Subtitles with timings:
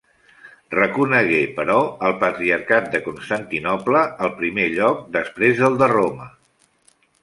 [0.75, 1.75] Reconegué, però,
[2.09, 6.33] al patriarcat de Constantinoble el primer lloc després del de Roma.